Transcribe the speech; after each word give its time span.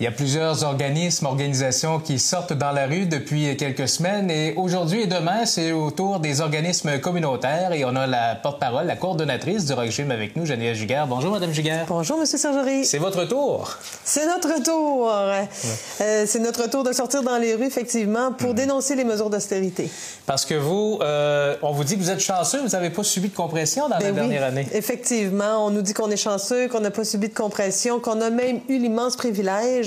Il 0.00 0.02
y 0.02 0.08
a 0.08 0.10
plusieurs 0.10 0.64
organismes, 0.64 1.26
organisations 1.26 2.00
qui 2.00 2.18
sortent 2.18 2.52
dans 2.52 2.72
la 2.72 2.88
rue 2.88 3.06
depuis 3.06 3.56
quelques 3.56 3.86
semaines 3.86 4.28
et 4.28 4.52
aujourd'hui 4.56 5.02
et 5.02 5.06
demain, 5.06 5.46
c'est 5.46 5.70
au 5.70 5.92
tour 5.92 6.18
des 6.18 6.40
organismes 6.40 6.98
communautaires 6.98 7.72
et 7.72 7.84
on 7.84 7.94
a 7.94 8.08
la 8.08 8.34
porte-parole, 8.34 8.88
la 8.88 8.96
coordonnatrice 8.96 9.66
du 9.66 9.72
régime 9.72 10.10
avec 10.10 10.34
nous, 10.34 10.46
Geneviève 10.46 10.74
Giguère. 10.74 11.06
Bonjour, 11.06 11.30
Madame 11.30 11.52
Giguère. 11.52 11.86
Bonjour, 11.86 12.18
Monsieur 12.18 12.38
Sergerie. 12.38 12.84
C'est 12.84 12.98
votre 12.98 13.24
tour. 13.24 13.78
C'est 14.02 14.26
notre 14.26 14.60
tour. 14.64 15.12
Euh, 15.12 16.24
c'est 16.26 16.40
notre 16.40 16.68
tour 16.68 16.82
de 16.82 16.92
sortir 16.92 17.22
dans 17.22 17.38
les 17.38 17.54
rues, 17.54 17.66
effectivement, 17.66 18.32
pour 18.32 18.50
mhm. 18.50 18.56
dénoncer 18.56 18.96
les 18.96 19.04
mesures 19.04 19.30
d'austérité. 19.30 19.88
Parce 20.26 20.44
que 20.44 20.54
vous, 20.54 20.98
euh, 21.02 21.54
on 21.62 21.70
vous 21.70 21.84
dit 21.84 21.96
que 21.96 22.02
vous 22.02 22.10
êtes 22.10 22.18
chanceux, 22.18 22.60
vous 22.62 22.70
n'avez 22.70 22.90
pas 22.90 23.04
subi 23.04 23.28
de 23.28 23.36
compression 23.36 23.88
dans 23.88 23.98
la 23.98 24.06
ben 24.06 24.14
dernière 24.16 24.42
année. 24.42 24.66
Effectivement, 24.72 25.64
on 25.64 25.70
nous 25.70 25.82
dit 25.82 25.94
qu'on 25.94 26.10
est 26.10 26.16
chanceux, 26.16 26.66
qu'on 26.66 26.80
n'a 26.80 26.90
pas 26.90 27.04
subi 27.04 27.28
de 27.28 27.34
compression, 27.34 28.00
qu'on 28.00 28.20
a 28.20 28.30
même 28.30 28.58
eu 28.68 28.78
l'immense 28.78 29.14
privilège 29.14 29.83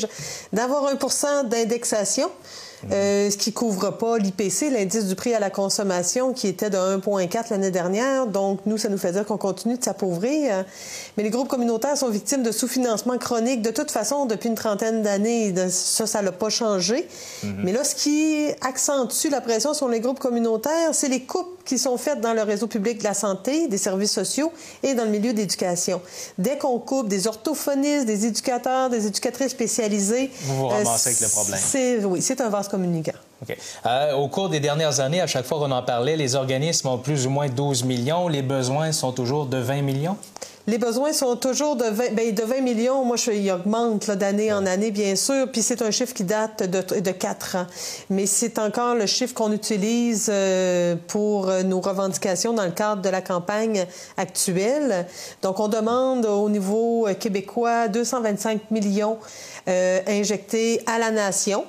d'avoir 0.54 0.88
un 0.88 0.95
pourcent 0.95 1.43
d'indexation. 1.43 2.29
Euh, 2.92 3.32
ce 3.32 3.38
qui 3.38 3.54
couvre 3.54 3.89
pas 3.89 4.18
l'IPC, 4.19 4.69
l'indice 4.69 5.05
du 5.05 5.15
prix 5.15 5.33
à 5.33 5.39
la 5.39 5.50
consommation, 5.50 6.32
qui 6.33 6.47
était 6.47 6.69
de 6.69 6.78
1,4 6.78 7.50
l'année 7.50 7.71
dernière. 7.71 8.28
Donc, 8.28 8.60
nous, 8.65 8.78
ça 8.78 8.88
nous 8.89 9.00
fait 9.00 9.11
dire 9.11 9.25
qu'on 9.25 9.38
continue 9.38 9.78
de 9.78 9.83
s'appauvrir. 9.83 10.64
Mais 11.18 11.24
les 11.24 11.29
groupes 11.29 11.47
communautaires 11.47 11.97
sont 11.97 12.10
victimes 12.10 12.43
de 12.43 12.52
sous-financement 12.52 13.18
chronique 13.18 13.61
de 13.61 13.71
toute 13.71 13.89
façon 13.89 14.25
depuis 14.25 14.50
une 14.50 14.55
trentaine 14.55 15.02
d'années. 15.02 15.54
Ça, 15.69 16.05
ça 16.05 16.21
l'a 16.21 16.32
pas 16.32 16.50
changé. 16.50 17.07
Mm-hmm. 17.43 17.55
Mais 17.64 17.74
là, 17.74 17.83
ce 17.83 17.96
qui 17.96 18.47
accentue 18.61 19.29
la 19.29 19.41
pression 19.41 19.74
sur 19.74 19.88
les 19.88 20.00
groupes 20.00 20.19
communautaires, 20.19 20.89
c'est 20.93 21.10
les 21.10 21.24
coupes 21.24 21.57
qui 21.68 21.78
sont 21.78 21.98
faites 21.98 22.21
dans 22.21 22.34
le 22.34 22.42
réseau 22.42 22.66
public 22.68 23.00
de 23.00 23.04
la 23.04 23.14
santé, 23.14 23.68
des 23.68 23.78
services 23.78 24.14
sociaux 24.14 24.52
et 24.82 24.96
dans 24.96 25.04
le 25.04 25.10
milieu 25.10 25.34
d'éducation. 25.34 26.02
Dès 26.38 26.58
qu'on 26.58 26.80
coupe 26.80 27.10
des 27.10 27.28
orthophonistes, 27.28 28.06
des 28.06 28.25
éducateurs, 28.25 28.89
des 28.89 29.06
éducatrices 29.06 29.52
spécialisées... 29.52 30.32
Vous 30.44 30.56
vous 30.56 30.68
ramassez 30.68 31.10
avec 31.10 31.20
le 31.20 31.28
problème. 31.28 31.60
Oui, 32.06 32.22
c'est 32.22 32.42
un 32.42 32.50
vase 32.50 32.70
communicant. 32.70 33.11
OK. 33.42 33.56
Euh, 33.86 34.14
au 34.14 34.30
cours 34.30 34.50
des 34.50 34.59
dernières 34.59 35.00
années, 35.00 35.22
à 35.22 35.28
chaque 35.28 35.45
fois 35.45 35.59
qu'on 35.59 35.72
en 35.72 35.83
parlait, 35.83 36.16
les 36.16 36.36
organismes 36.36 36.88
ont 36.88 36.97
plus 36.97 37.28
ou 37.28 37.30
moins 37.30 37.50
12 37.50 37.84
millions. 37.84 38.30
Les 38.30 38.41
besoins 38.41 38.91
sont 38.94 39.11
toujours 39.11 39.45
de 39.45 39.58
20 39.58 39.81
millions? 39.81 40.17
Les 40.69 40.77
besoins 40.77 41.13
sont 41.13 41.37
toujours 41.37 41.77
de 41.77 41.85
20, 41.85 42.13
ben, 42.13 42.35
de 42.35 42.43
20 42.43 42.59
millions. 42.59 43.05
Moi, 43.05 43.15
je, 43.15 43.31
ils 43.31 43.49
augmentent 43.51 44.11
d'année 44.11 44.51
en 44.51 44.65
année, 44.65 44.91
bien 44.91 45.15
sûr. 45.15 45.49
Puis 45.49 45.61
c'est 45.61 45.81
un 45.81 45.91
chiffre 45.91 46.13
qui 46.13 46.25
date 46.25 46.61
de, 46.63 46.99
de 46.99 47.11
4 47.11 47.55
ans. 47.55 47.67
Mais 48.09 48.25
c'est 48.25 48.59
encore 48.59 48.93
le 48.93 49.05
chiffre 49.05 49.33
qu'on 49.33 49.53
utilise 49.53 50.29
euh, 50.29 50.97
pour 51.07 51.47
euh, 51.47 51.63
nos 51.63 51.79
revendications 51.79 52.51
dans 52.51 52.65
le 52.65 52.71
cadre 52.71 53.01
de 53.01 53.07
la 53.07 53.21
campagne 53.21 53.85
actuelle. 54.17 55.07
Donc, 55.41 55.61
on 55.61 55.69
demande 55.69 56.25
au 56.25 56.49
niveau 56.49 57.07
euh, 57.07 57.13
québécois 57.13 57.88
225 57.88 58.69
millions 58.69 59.19
euh, 59.69 60.01
injectés 60.05 60.81
à 60.85 60.99
la 60.99 61.11
nation, 61.11 61.63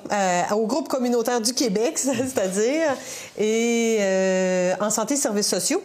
au 0.51 0.67
groupe 0.67 0.89
communautaire 0.89 1.39
du 1.39 1.53
Québec, 1.53 1.97
c'est-à-dire, 1.97 2.97
et 3.37 3.99
en 4.81 4.89
santé 4.89 5.13
et 5.13 5.17
services 5.17 5.47
sociaux. 5.47 5.81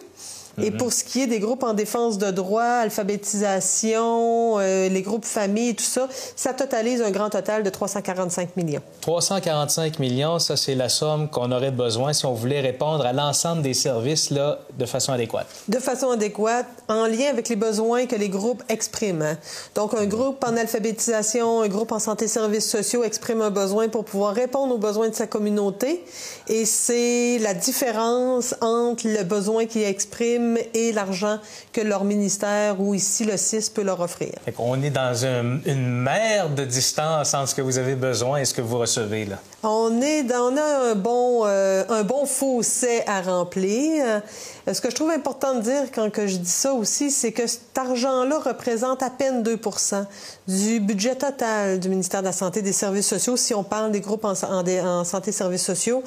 Et 0.61 0.71
pour 0.71 0.93
ce 0.93 1.03
qui 1.03 1.21
est 1.21 1.27
des 1.27 1.39
groupes 1.39 1.63
en 1.63 1.73
défense 1.73 2.17
de 2.17 2.31
droit, 2.31 2.63
alphabétisation, 2.63 4.59
euh, 4.59 4.87
les 4.87 5.01
groupes 5.01 5.25
famille, 5.25 5.75
tout 5.75 5.83
ça, 5.83 6.07
ça 6.35 6.53
totalise 6.53 7.01
un 7.01 7.11
grand 7.11 7.29
total 7.29 7.63
de 7.63 7.69
345 7.69 8.55
millions. 8.55 8.81
345 9.01 9.99
millions, 9.99 10.39
ça 10.39 10.55
c'est 10.55 10.75
la 10.75 10.87
somme 10.87 11.29
qu'on 11.29 11.51
aurait 11.51 11.71
besoin 11.71 12.13
si 12.13 12.25
on 12.25 12.33
voulait 12.33 12.61
répondre 12.61 13.05
à 13.05 13.11
l'ensemble 13.11 13.63
des 13.63 13.73
services 13.73 14.29
là, 14.29 14.59
de 14.77 14.85
façon 14.85 15.11
adéquate. 15.11 15.47
De 15.67 15.79
façon 15.79 16.11
adéquate, 16.11 16.67
en 16.87 17.05
lien 17.05 17.29
avec 17.29 17.49
les 17.49 17.55
besoins 17.57 18.05
que 18.05 18.15
les 18.15 18.29
groupes 18.29 18.63
expriment. 18.69 19.23
Hein. 19.23 19.37
Donc 19.75 19.93
un 19.93 20.05
groupe 20.05 20.43
en 20.45 20.55
alphabétisation, 20.55 21.61
un 21.61 21.67
groupe 21.67 21.91
en 21.91 21.99
santé 21.99 22.25
et 22.25 22.27
services 22.29 22.69
sociaux 22.69 23.03
exprime 23.03 23.41
un 23.41 23.49
besoin 23.51 23.89
pour 23.89 24.05
pouvoir 24.05 24.33
répondre 24.33 24.75
aux 24.75 24.79
besoins 24.79 25.09
de 25.09 25.15
sa 25.15 25.27
communauté. 25.27 26.03
Et 26.47 26.65
c'est 26.65 27.39
la 27.39 27.53
différence 27.53 28.55
entre 28.61 29.07
le 29.07 29.23
besoin 29.23 29.65
qu'il 29.65 29.83
exprime 29.83 30.44
et 30.73 30.91
l'argent 30.91 31.39
que 31.73 31.81
leur 31.81 32.03
ministère 32.03 32.79
ou 32.79 32.93
ici 32.93 33.25
le 33.25 33.37
CIS 33.37 33.69
peut 33.73 33.83
leur 33.83 33.99
offrir. 33.99 34.31
On 34.57 34.81
est 34.81 34.89
dans 34.89 35.25
une 35.25 35.87
mer 35.87 36.49
de 36.49 36.63
distance 36.63 37.33
entre 37.33 37.49
ce 37.49 37.55
que 37.55 37.61
vous 37.61 37.77
avez 37.77 37.95
besoin 37.95 38.39
et 38.39 38.45
ce 38.45 38.53
que 38.53 38.61
vous 38.61 38.77
recevez 38.77 39.25
là. 39.25 39.37
On 39.63 40.01
est 40.01 40.23
dans 40.23 40.45
on 40.45 40.57
a 40.57 40.91
un 40.91 40.95
bon 40.95 41.45
euh, 41.45 41.83
un 41.89 42.03
bon 42.03 42.25
fossé 42.25 43.01
à 43.07 43.21
remplir. 43.21 44.21
Euh, 44.67 44.73
ce 44.73 44.79
que 44.79 44.89
je 44.91 44.95
trouve 44.95 45.09
important 45.09 45.55
de 45.55 45.61
dire 45.61 45.83
quand 45.93 46.11
que 46.11 46.27
je 46.27 46.37
dis 46.37 46.49
ça 46.49 46.73
aussi, 46.73 47.09
c'est 47.09 47.31
que 47.31 47.47
cet 47.47 47.75
argent-là 47.77 48.39
représente 48.39 49.01
à 49.01 49.09
peine 49.09 49.43
2% 49.43 50.05
du 50.47 50.79
budget 50.79 51.15
total 51.15 51.79
du 51.79 51.89
ministère 51.89 52.21
de 52.21 52.27
la 52.27 52.31
Santé 52.31 52.59
et 52.59 52.63
des 52.63 52.73
Services 52.73 53.07
sociaux 53.07 53.37
si 53.37 53.53
on 53.53 53.63
parle 53.63 53.91
des 53.91 54.01
groupes 54.01 54.25
en, 54.25 54.33
en, 54.33 55.03
santé 55.03 55.29
et 55.29 55.33
services 55.33 55.65
sociaux. 55.65 56.03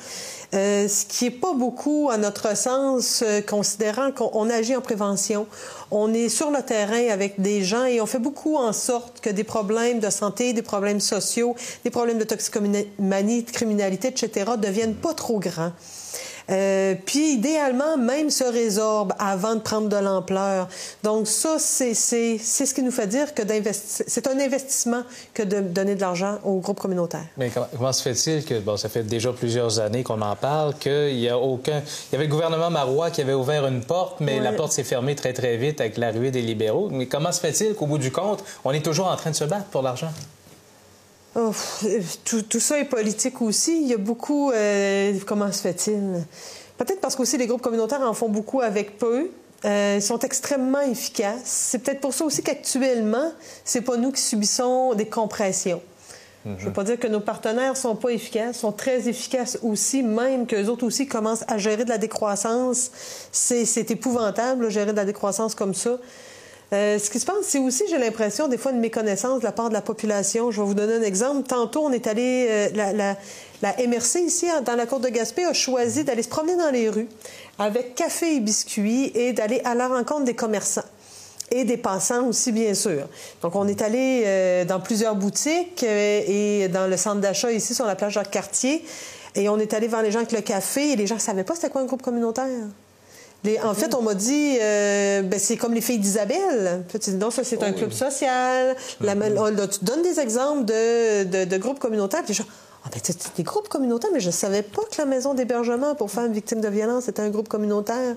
Euh, 0.54 0.88
ce 0.88 1.04
qui 1.04 1.26
est 1.26 1.30
pas 1.30 1.52
beaucoup 1.52 2.08
à 2.10 2.16
notre 2.16 2.56
sens, 2.56 3.22
considérant 3.46 4.12
qu'on 4.12 4.48
agit 4.48 4.74
en 4.74 4.80
prévention. 4.80 5.46
On 5.90 6.14
est 6.14 6.30
sur 6.30 6.50
le 6.50 6.62
terrain 6.62 7.08
avec 7.10 7.40
des 7.40 7.62
gens 7.62 7.84
et 7.84 8.00
on 8.00 8.06
fait 8.06 8.18
beaucoup 8.18 8.56
en 8.56 8.72
sorte 8.72 9.20
que 9.20 9.28
des 9.28 9.44
problèmes 9.44 10.00
de 10.00 10.08
santé, 10.08 10.54
des 10.54 10.62
problèmes 10.62 11.00
sociaux, 11.00 11.54
des 11.84 11.90
problèmes 11.90 12.18
de 12.18 12.24
toxicomanie, 12.24 13.42
de 13.42 13.50
criminalité, 13.50 14.08
etc., 14.08 14.52
deviennent 14.58 14.94
pas 14.94 15.12
trop 15.12 15.38
grands. 15.38 15.72
Euh, 16.50 16.94
puis 17.04 17.34
idéalement, 17.34 17.96
même 17.96 18.30
se 18.30 18.44
résorbe 18.44 19.12
avant 19.18 19.54
de 19.54 19.60
prendre 19.60 19.88
de 19.88 19.96
l'ampleur. 19.96 20.68
Donc 21.02 21.26
ça, 21.26 21.58
c'est 21.58 21.94
ce 21.94 22.74
qui 22.74 22.82
nous 22.82 22.90
fait 22.90 23.06
dire 23.06 23.34
que 23.34 23.42
c'est 23.82 24.26
un 24.26 24.38
investissement 24.38 25.02
que 25.34 25.42
de 25.42 25.60
donner 25.60 25.94
de 25.94 26.00
l'argent 26.00 26.38
aux 26.44 26.56
groupes 26.56 26.80
communautaires. 26.80 27.26
Mais 27.36 27.50
comment, 27.50 27.92
se 27.92 28.02
fait-il 28.02 28.44
que, 28.44 28.58
bon, 28.60 28.76
ça 28.76 28.88
fait 28.88 29.02
déjà 29.02 29.32
plusieurs 29.32 29.78
années 29.78 30.02
qu'on 30.02 30.22
en 30.22 30.36
parle, 30.36 30.74
qu'il 30.74 31.18
y 31.18 31.28
a 31.28 31.38
aucun... 31.38 31.82
Il 32.10 32.12
y 32.12 32.16
avait 32.16 32.24
le 32.24 32.30
gouvernement 32.30 32.70
Marois 32.70 33.10
qui 33.10 33.20
avait 33.20 33.34
ouvert 33.34 33.66
une 33.66 33.82
porte, 33.82 34.20
mais 34.20 34.40
la 34.40 34.52
porte 34.52 34.72
s'est 34.72 34.84
fermée 34.84 35.14
très, 35.14 35.32
très 35.32 35.56
vite 35.56 35.80
avec 35.80 35.96
l'arrivée 35.98 36.30
des 36.30 36.42
libéraux. 36.42 36.88
Mais 36.90 37.06
comment 37.06 37.32
se 37.32 37.40
fait-il 37.40 37.74
qu'au 37.74 37.86
bout 37.86 37.98
du 37.98 38.10
compte, 38.10 38.42
on 38.64 38.72
est 38.72 38.84
toujours 38.84 39.08
en 39.08 39.16
train 39.16 39.30
de 39.30 39.36
se 39.36 39.44
battre 39.44 39.66
pour 39.66 39.82
l'argent? 39.82 40.10
Oh, 41.34 41.52
tout, 42.24 42.60
ça 42.60 42.78
est 42.78 42.84
politique 42.84 43.40
aussi. 43.42 43.82
Il 43.82 43.88
y 43.88 43.94
a 43.94 43.98
beaucoup. 43.98 44.50
Euh, 44.50 45.12
comment 45.26 45.50
se 45.52 45.60
fait-il? 45.60 46.24
Peut-être 46.76 47.00
parce 47.00 47.16
qu'aussi 47.16 47.36
les 47.36 47.46
groupes 47.46 47.62
communautaires 47.62 48.00
en 48.00 48.14
font 48.14 48.28
beaucoup 48.28 48.60
avec 48.60 48.98
peu. 48.98 49.30
Euh, 49.64 49.96
ils 49.96 50.02
sont 50.02 50.20
extrêmement 50.20 50.80
efficaces. 50.80 51.42
C'est 51.44 51.80
peut-être 51.80 52.00
pour 52.00 52.14
ça 52.14 52.24
aussi 52.24 52.42
qu'actuellement, 52.42 53.32
c'est 53.64 53.80
pas 53.80 53.96
nous 53.96 54.12
qui 54.12 54.22
subissons 54.22 54.94
des 54.94 55.06
compressions. 55.06 55.82
Je 56.44 56.50
ne 56.50 56.68
veux 56.68 56.72
pas 56.72 56.84
dire 56.84 56.98
que 56.98 57.08
nos 57.08 57.20
partenaires 57.20 57.76
sont 57.76 57.96
pas 57.96 58.10
efficaces, 58.10 58.60
sont 58.60 58.72
très 58.72 59.08
efficaces 59.08 59.58
aussi, 59.62 60.02
même 60.02 60.46
qu'eux 60.46 60.66
autres 60.68 60.86
aussi 60.86 61.06
commencent 61.06 61.44
à 61.46 61.58
gérer 61.58 61.84
de 61.84 61.90
la 61.90 61.98
décroissance. 61.98 62.90
C'est 63.32 63.90
épouvantable, 63.90 64.70
gérer 64.70 64.92
de 64.92 64.96
la 64.96 65.04
décroissance 65.04 65.54
comme 65.54 65.74
ça. 65.74 65.98
Euh, 66.72 66.98
ce 66.98 67.08
qui 67.08 67.18
se 67.18 67.24
passe, 67.24 67.36
c'est 67.42 67.58
aussi, 67.58 67.84
j'ai 67.88 67.96
l'impression, 67.96 68.46
des 68.46 68.58
fois, 68.58 68.72
une 68.72 68.80
méconnaissance 68.80 69.40
de 69.40 69.44
la 69.44 69.52
part 69.52 69.70
de 69.70 69.74
la 69.74 69.80
population. 69.80 70.50
Je 70.50 70.60
vais 70.60 70.66
vous 70.66 70.74
donner 70.74 70.96
un 70.96 71.02
exemple. 71.02 71.48
Tantôt, 71.48 71.80
on 71.84 71.92
est 71.92 72.06
allé, 72.06 72.46
euh, 72.50 73.14
la, 73.62 73.72
MRC 73.86 74.20
ici, 74.20 74.46
dans 74.64 74.76
la 74.76 74.84
cour 74.84 75.00
de 75.00 75.08
Gaspé, 75.08 75.44
a 75.44 75.54
choisi 75.54 76.04
d'aller 76.04 76.22
se 76.22 76.28
promener 76.28 76.56
dans 76.56 76.70
les 76.70 76.90
rues 76.90 77.08
avec 77.58 77.94
café 77.94 78.36
et 78.36 78.40
biscuits 78.40 79.10
et 79.14 79.32
d'aller 79.32 79.62
à 79.64 79.74
la 79.74 79.88
rencontre 79.88 80.24
des 80.24 80.34
commerçants 80.34 80.84
et 81.50 81.64
des 81.64 81.78
passants 81.78 82.26
aussi, 82.26 82.52
bien 82.52 82.74
sûr. 82.74 83.08
Donc, 83.40 83.56
on 83.56 83.66
est 83.66 83.80
allé 83.80 84.24
euh, 84.26 84.64
dans 84.66 84.80
plusieurs 84.80 85.16
boutiques 85.16 85.82
et 85.82 86.68
dans 86.68 86.86
le 86.86 86.98
centre 86.98 87.22
d'achat 87.22 87.50
ici, 87.50 87.74
sur 87.74 87.86
la 87.86 87.96
plage 87.96 88.12
Jacques-Cartier. 88.12 88.84
Et 89.34 89.48
on 89.48 89.58
est 89.58 89.72
allé 89.72 89.88
voir 89.88 90.02
les 90.02 90.10
gens 90.10 90.18
avec 90.18 90.32
le 90.32 90.42
café 90.42 90.92
et 90.92 90.96
les 90.96 91.06
gens 91.06 91.14
ne 91.14 91.20
savaient 91.20 91.44
pas 91.44 91.54
c'était 91.54 91.70
quoi 91.70 91.80
un 91.80 91.86
groupe 91.86 92.02
communautaire 92.02 92.44
en 93.62 93.74
fait, 93.74 93.94
on 93.94 94.02
m'a 94.02 94.14
dit, 94.14 94.58
euh, 94.60 95.22
ben, 95.22 95.38
c'est 95.38 95.56
comme 95.56 95.74
les 95.74 95.80
filles 95.80 95.98
d'Isabelle. 95.98 96.84
Non, 97.14 97.30
ça, 97.30 97.44
c'est 97.44 97.62
un 97.62 97.70
oh 97.70 97.76
club 97.76 97.92
social. 97.92 98.76
La, 99.00 99.14
tu 99.14 99.84
donnes 99.84 100.02
des 100.02 100.20
exemples 100.20 100.64
de, 100.64 101.56
groupes 101.58 101.78
communautaires. 101.78 102.22
Puis 102.24 102.36
ah, 102.84 102.88
ben, 102.92 103.00
c'est 103.02 103.36
des 103.36 103.42
groupes 103.42 103.68
communautaires, 103.68 104.10
mais 104.12 104.20
je 104.20 104.28
ne 104.28 104.32
savais 104.32 104.62
pas 104.62 104.82
que 104.82 104.98
la 104.98 105.06
maison 105.06 105.34
d'hébergement 105.34 105.94
pour 105.94 106.10
femmes 106.10 106.32
victimes 106.32 106.60
de 106.60 106.68
violence 106.68 107.08
était 107.08 107.22
un 107.22 107.30
groupe 107.30 107.48
communautaire. 107.48 108.16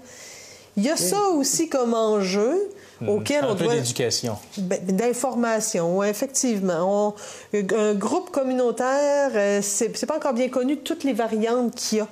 Il 0.78 0.84
y 0.84 0.90
a 0.90 0.96
ça 0.96 1.22
aussi 1.36 1.68
comme 1.68 1.94
enjeu 1.94 2.70
hmm. 3.02 3.10
auquel 3.10 3.46
on 3.46 3.56
doit... 3.56 3.76
d'éducation. 3.76 4.38
Ben, 4.58 4.80
d'information, 4.86 6.02
effectivement. 6.04 7.16
un 7.54 7.94
groupe 7.94 8.32
communautaire, 8.32 9.32
euh, 9.36 9.60
c'est 9.62 10.06
pas 10.06 10.16
encore 10.16 10.34
bien 10.34 10.50
connu 10.50 10.78
toutes 10.78 11.04
les 11.04 11.14
variantes 11.14 11.76
qu'il 11.76 12.00
y 12.00 12.02
a. 12.02 12.08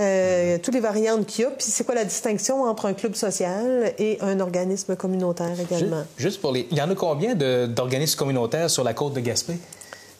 Euh, 0.00 0.56
toutes 0.62 0.74
les 0.74 0.80
variantes 0.80 1.26
qu'il 1.26 1.44
y 1.44 1.46
a. 1.46 1.50
Puis 1.50 1.66
c'est 1.68 1.84
quoi 1.84 1.94
la 1.94 2.04
distinction 2.04 2.62
entre 2.62 2.86
un 2.86 2.94
club 2.94 3.14
social 3.14 3.92
et 3.98 4.18
un 4.22 4.40
organisme 4.40 4.96
communautaire 4.96 5.60
également? 5.60 6.04
Juste, 6.16 6.40
pour 6.40 6.52
les... 6.52 6.66
Il 6.70 6.78
y 6.78 6.82
en 6.82 6.90
a 6.90 6.94
combien 6.94 7.34
d'organismes 7.34 8.18
communautaires 8.18 8.70
sur 8.70 8.82
la 8.82 8.94
côte 8.94 9.12
de 9.12 9.20
Gaspé? 9.20 9.54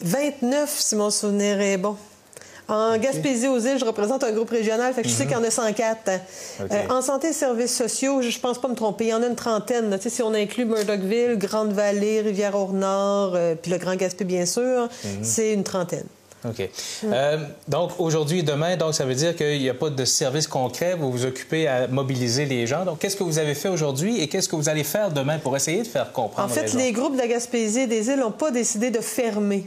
29, 0.02 0.70
si 0.78 0.96
mon 0.96 1.10
souvenir 1.10 1.60
est 1.60 1.78
bon. 1.78 1.96
En 2.68 2.96
Gaspésie 2.98 3.48
aux 3.48 3.58
îles, 3.58 3.78
je 3.78 3.84
représente 3.84 4.22
un 4.22 4.30
groupe 4.30 4.50
régional, 4.50 4.94
fait 4.94 5.02
que 5.02 5.08
je 5.08 5.12
sais 5.12 5.24
mhm. 5.24 5.30
qu'il 5.30 5.38
y 5.38 5.40
en 5.40 5.44
a 5.44 5.50
104. 5.50 5.98
Euh, 6.08 6.64
en 6.88 7.02
santé 7.02 7.28
et 7.28 7.32
services 7.32 7.76
sociaux, 7.76 8.22
je, 8.22 8.38
pense 8.38 8.60
pas 8.60 8.68
me 8.68 8.76
tromper, 8.76 9.06
il 9.06 9.10
y 9.10 9.14
en 9.14 9.22
a 9.24 9.26
une 9.26 9.34
trentaine. 9.34 9.98
sais, 10.00 10.08
si 10.08 10.22
on 10.22 10.32
inclut 10.34 10.66
Murdochville, 10.66 11.36
Grande-Vallée, 11.36 12.20
Rivière-au-Nord, 12.20 13.32
euh, 13.34 13.56
puis 13.60 13.72
le 13.72 13.78
Grand 13.78 13.96
Gaspé, 13.96 14.24
bien 14.24 14.46
sûr, 14.46 14.82
mhm. 14.82 15.18
c'est 15.22 15.52
une 15.52 15.64
trentaine. 15.64 16.06
OK. 16.44 16.68
Euh, 17.04 17.38
donc, 17.68 17.92
aujourd'hui 17.98 18.38
et 18.38 18.42
demain, 18.42 18.76
donc, 18.76 18.94
ça 18.94 19.04
veut 19.04 19.14
dire 19.14 19.36
qu'il 19.36 19.58
n'y 19.58 19.68
a 19.68 19.74
pas 19.74 19.90
de 19.90 20.04
service 20.04 20.46
concret. 20.46 20.94
Vous 20.94 21.10
vous 21.10 21.26
occupez 21.26 21.68
à 21.68 21.86
mobiliser 21.86 22.46
les 22.46 22.66
gens. 22.66 22.84
Donc, 22.84 22.98
qu'est-ce 22.98 23.16
que 23.16 23.24
vous 23.24 23.38
avez 23.38 23.54
fait 23.54 23.68
aujourd'hui 23.68 24.20
et 24.20 24.28
qu'est-ce 24.28 24.48
que 24.48 24.56
vous 24.56 24.68
allez 24.68 24.84
faire 24.84 25.10
demain 25.10 25.38
pour 25.38 25.56
essayer 25.56 25.82
de 25.82 25.86
faire 25.86 26.12
comprendre 26.12 26.50
En 26.50 26.52
fait, 26.52 26.72
les, 26.74 26.92
groupes 26.92 27.14
de 27.14 27.18
la 27.18 27.28
Gaspésie 27.28 27.80
et 27.80 27.86
des 27.86 28.08
îles 28.08 28.20
n'ont 28.20 28.30
pas 28.30 28.50
décidé 28.50 28.90
de 28.90 29.00
fermer. 29.00 29.66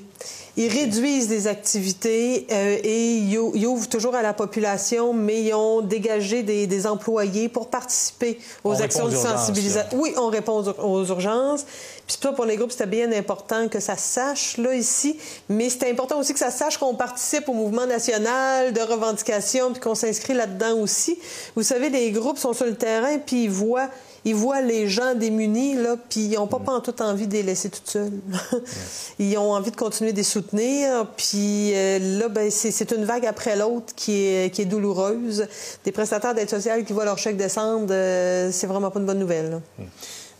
Ils 0.55 0.67
réduisent 0.67 1.27
des 1.27 1.47
activités 1.47 2.45
euh, 2.51 2.77
et 2.83 3.17
ils, 3.17 3.37
ouvrent 3.65 3.89
toujours 3.89 4.13
à 4.13 4.21
la 4.21 4.33
population, 4.33 5.11
mais 5.11 5.41
ils 5.41 5.53
ont 5.55 5.81
dégagé 5.81 6.43
des, 6.43 6.87
employés 6.87 7.49
pour 7.49 7.69
participer 7.69 8.37
aux 8.63 8.79
actions 8.81 9.07
de 9.07 9.15
sensibilisation. 9.15 9.97
Oui, 9.99 10.13
on 10.17 10.27
répond 10.27 10.61
aux, 10.61 11.05
urgences. 11.05 11.65
Puis 12.05 12.17
ça, 12.21 12.33
pour 12.33 12.45
les 12.45 12.57
groupes, 12.57 12.71
c'était 12.71 12.85
bien 12.85 13.11
important 13.13 13.67
que 13.67 13.79
ça 13.79 13.95
sache, 13.97 14.57
là, 14.57 14.75
ici. 14.75 15.17
Mais 15.49 15.69
c'était 15.69 15.89
important 15.89 16.19
aussi 16.19 16.33
que 16.33 16.39
ça 16.39 16.51
sache 16.51 16.77
qu'on 16.77 16.93
participe 16.93 17.49
au 17.49 17.53
mouvement 17.53 17.87
national 17.87 18.73
de 18.73 18.81
revendication, 18.81 19.71
puis 19.71 19.81
qu'on 19.81 19.95
s'inscrit 19.95 20.33
là-dedans 20.33 20.77
aussi. 20.77 21.17
Vous 21.55 21.63
savez, 21.63 21.89
les 21.89 22.11
groupes 22.11 22.37
sont 22.37 22.53
sur 22.53 22.65
le 22.65 22.75
terrain, 22.75 23.17
puis 23.17 23.45
ils 23.45 23.49
voient 23.49 23.89
ils 24.25 24.35
voient 24.35 24.61
les 24.61 24.87
gens 24.87 25.15
démunis, 25.15 25.75
là, 25.75 25.95
puis 26.09 26.21
ils 26.21 26.33
n'ont 26.33 26.47
pas, 26.47 26.59
mm. 26.59 26.63
pas 26.63 26.71
en 26.73 26.79
tout 26.81 27.01
envie 27.01 27.27
de 27.27 27.33
les 27.33 27.43
laisser 27.43 27.69
toutes 27.69 27.89
seules. 27.89 28.19
ils 29.19 29.37
ont 29.37 29.51
envie 29.51 29.71
de 29.71 29.75
continuer 29.75 30.11
de 30.11 30.17
les 30.17 30.23
soutenir, 30.23 31.07
puis 31.17 31.71
euh, 31.73 32.19
là, 32.19 32.29
ben, 32.29 32.49
c'est 32.49 32.91
une 32.91 33.05
vague 33.05 33.25
après 33.25 33.55
l'autre 33.55 33.93
qui 33.95 34.25
est, 34.25 34.53
qui 34.53 34.61
est 34.61 34.65
douloureuse. 34.65 35.47
Des 35.83 35.91
prestataires 35.91 36.33
d'aide 36.33 36.49
sociale 36.49 36.85
qui 36.85 36.93
voient 36.93 37.05
leur 37.05 37.17
chèque 37.17 37.37
descendre, 37.37 37.87
euh, 37.91 38.49
c'est 38.51 38.67
vraiment 38.67 38.91
pas 38.91 38.99
une 38.99 39.05
bonne 39.05 39.19
nouvelle. 39.19 39.61
Mm. 39.77 39.83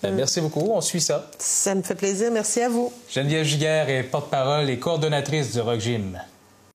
Ben, 0.04 0.16
merci 0.16 0.42
beaucoup. 0.42 0.70
On 0.70 0.82
suit 0.82 1.00
ça. 1.00 1.30
Ça 1.40 1.74
me 1.76 1.82
fait 1.82 1.96
plaisir. 1.96 2.30
Merci 2.30 2.62
à 2.62 2.68
vous. 2.68 2.92
Geneviève 3.10 3.46
Giguère 3.46 3.90
est 3.90 4.04
porte-parole 4.04 4.70
et 4.70 4.78
coordonnatrice 4.78 5.54
du 5.54 5.62
Rock 5.62 5.80
Gym. 5.80 6.20